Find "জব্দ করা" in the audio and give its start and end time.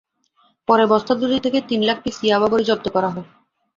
2.63-3.09